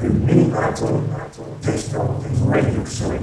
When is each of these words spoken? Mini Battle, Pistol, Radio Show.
Mini 0.00 0.50
Battle, 0.50 1.02
Pistol, 1.62 2.24
Radio 2.44 2.84
Show. 2.84 3.18